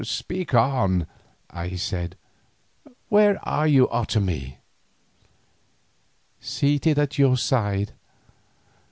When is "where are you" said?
3.09-3.87